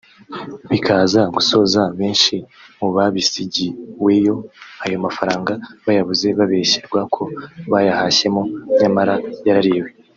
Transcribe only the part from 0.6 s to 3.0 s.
bikaza gusoza benshi mu